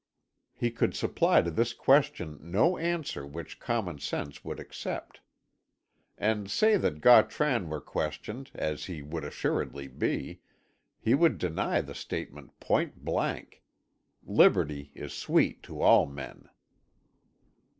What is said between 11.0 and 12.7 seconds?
would deny the statement